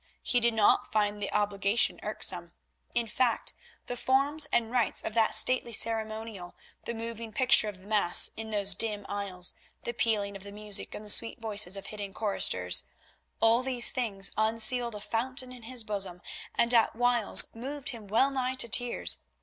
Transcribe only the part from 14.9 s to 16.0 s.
a fountain in his